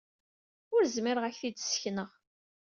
[0.75, 2.09] Ur zmireɣ ad k-t-id-ssekneɣ.